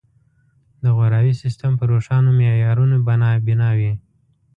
[0.83, 2.97] د غوراوي سیستم په روښانو معیارونو
[3.45, 3.93] بنا وي.